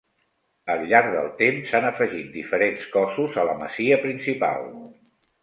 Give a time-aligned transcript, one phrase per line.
[0.75, 4.69] Al llarg del temps s'han afegit diferents cossos a la masia principal.